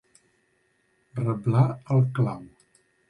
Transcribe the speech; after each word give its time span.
Reblar 1.23 1.67
el 1.97 2.01
clau. 2.21 2.45